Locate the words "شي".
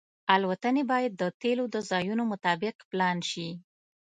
3.29-3.49